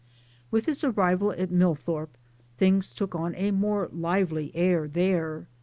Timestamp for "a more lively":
3.35-4.51